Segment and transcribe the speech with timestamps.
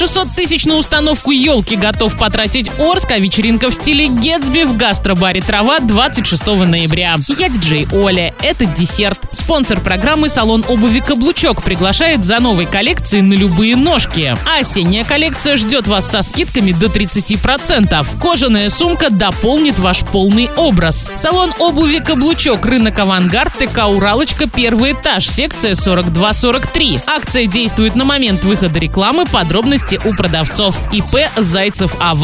[0.00, 5.42] 600 тысяч на установку елки готов потратить Орск, а вечеринка в стиле Гетсби в гастробаре
[5.42, 7.16] «Трава» 26 ноября.
[7.28, 8.32] Я диджей Оля.
[8.40, 9.18] Это десерт.
[9.30, 14.34] Спонсор программы салон обуви «Каблучок» приглашает за новой коллекцией на любые ножки.
[14.58, 18.06] Осенняя коллекция ждет вас со скидками до 30%.
[18.22, 21.10] Кожаная сумка дополнит ваш полный образ.
[21.14, 27.02] Салон обуви «Каблучок», рынок «Авангард», ТК «Уралочка», первый этаж, секция 42-43.
[27.06, 29.26] Акция действует на момент выхода рекламы.
[29.26, 30.76] Подробности у продавцов.
[30.92, 32.22] ИП «Зайцев АВ».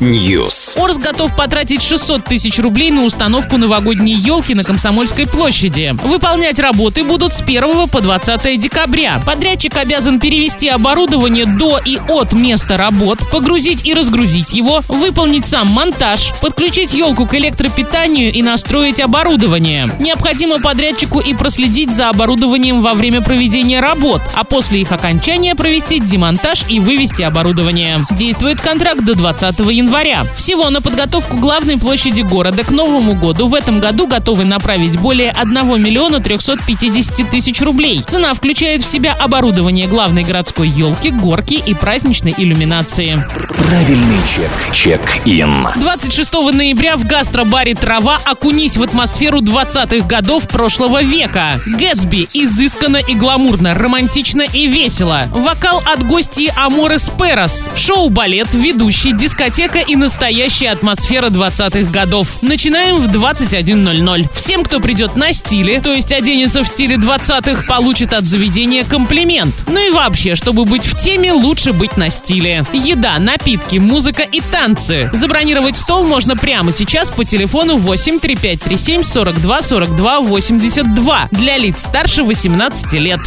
[0.00, 0.76] News.
[0.76, 5.94] Орс готов потратить 600 тысяч рублей на установку новогодней елки на Комсомольской площади.
[6.02, 9.22] Выполнять работы будут с 1 по 20 декабря.
[9.24, 15.68] Подрядчик обязан перевести оборудование до и от места работ, погрузить и разгрузить его, выполнить сам
[15.68, 19.90] монтаж, подключить елку к электропитанию и настроить оборудование.
[19.98, 25.29] Необходимо подрядчику и проследить за оборудованием во время проведения работ, а после их окончания
[25.60, 28.00] провести демонтаж и вывести оборудование.
[28.12, 30.24] Действует контракт до 20 января.
[30.34, 35.30] Всего на подготовку главной площади города к Новому году в этом году готовы направить более
[35.32, 38.02] 1 миллиона 350 тысяч рублей.
[38.06, 43.22] Цена включает в себя оборудование главной городской елки, горки и праздничной иллюминации.
[43.68, 44.74] Правильный чек.
[44.74, 45.68] Чек-ин.
[45.76, 51.60] 26 ноября в гастробаре «Трава» окунись в атмосферу 20-х годов прошлого века.
[51.66, 55.19] Гэтсби изысканно и гламурно, романтично и весело.
[55.30, 57.68] Вокал от гостей Аморес Перос.
[57.76, 62.42] Шоу-балет, ведущий, дискотека и настоящая атмосфера 20-х годов.
[62.42, 64.28] Начинаем в 21.00.
[64.34, 69.54] Всем, кто придет на стиле, то есть оденется в стиле 20-х, получит от заведения комплимент.
[69.66, 72.64] Ну и вообще, чтобы быть в теме, лучше быть на стиле.
[72.72, 75.10] Еда, напитки, музыка и танцы.
[75.12, 82.22] Забронировать стол можно прямо сейчас по телефону 8 3537 42 42 82 для лиц старше
[82.22, 83.20] 18 лет.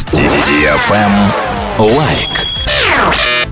[1.79, 2.42] Лайк.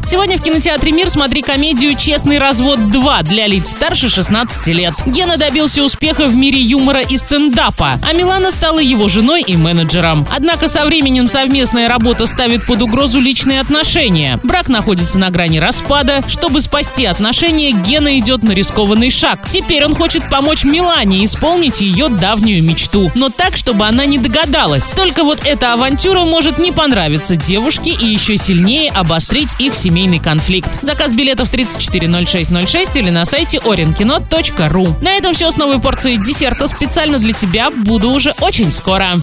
[0.06, 4.92] Сегодня в кинотеатре «Мир» смотри комедию «Честный развод 2» для лиц старше 16 лет.
[5.06, 10.26] Гена добился успеха в мире юмора и стендапа, а Милана стала его женой и менеджером.
[10.34, 14.38] Однако со временем совместная работа ставит под угрозу личные отношения.
[14.42, 16.22] Брак находится на грани распада.
[16.26, 19.38] Чтобы спасти отношения, Гена идет на рискованный шаг.
[19.48, 23.10] Теперь он хочет помочь Милане исполнить ее давнюю мечту.
[23.14, 24.90] Но так, чтобы она не догадалась.
[24.90, 30.82] Только вот эта авантюра может не понравиться девушке и еще сильнее обострить их семейный конфликт.
[30.82, 35.02] Заказ билетов 340606 или на сайте orinkino.ru.
[35.02, 37.70] На этом все с новой порцией десерта специально для тебя.
[37.70, 39.20] Буду уже очень скоро.